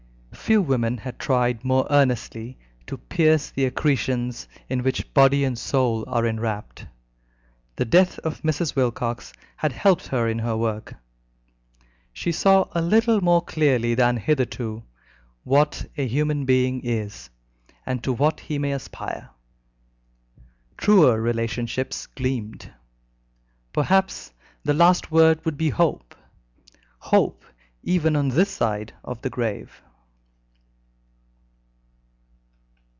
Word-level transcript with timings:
Few 0.33 0.59
women 0.61 0.97
had 0.97 1.17
tried 1.17 1.63
more 1.63 1.87
earnestly 1.89 2.57
to 2.87 2.97
pierce 2.97 3.51
the 3.51 3.63
accretions 3.65 4.49
in 4.67 4.83
which 4.83 5.13
body 5.13 5.45
and 5.45 5.57
soul 5.57 6.03
are 6.07 6.25
enwrapped. 6.25 6.87
The 7.77 7.85
death 7.85 8.19
of 8.19 8.41
Mrs. 8.41 8.75
Wilcox 8.75 9.31
had 9.55 9.71
helped 9.71 10.07
her 10.07 10.27
in 10.27 10.39
her 10.39 10.57
work. 10.57 10.95
She 12.11 12.33
saw 12.33 12.67
a 12.73 12.81
little 12.81 13.21
more 13.23 13.41
clearly 13.41 13.95
than 13.95 14.17
hitherto 14.17 14.83
what 15.45 15.85
a 15.95 16.05
human 16.05 16.43
being 16.43 16.81
is, 16.83 17.29
and 17.85 18.03
to 18.03 18.11
what 18.11 18.41
he 18.41 18.57
may 18.57 18.73
aspire. 18.73 19.29
Truer 20.75 21.21
relationships 21.21 22.07
gleamed. 22.07 22.73
Perhaps 23.71 24.33
the 24.63 24.73
last 24.73 25.11
word 25.11 25.45
would 25.45 25.55
be 25.55 25.69
hope 25.69 26.13
hope 26.97 27.45
even 27.83 28.17
on 28.17 28.27
this 28.29 28.49
side 28.49 28.91
of 29.05 29.21
the 29.21 29.29
grave. 29.29 29.81